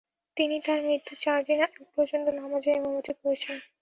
তিনি 0.37 0.55
তার 0.65 0.79
মৃত্যুর 0.85 1.17
চারদিন 1.23 1.59
আগ 1.65 1.73
পর্যন্ত 1.93 2.27
নামাজের 2.39 2.77
ইমামতি 2.79 3.11
করেছেন। 3.19 3.57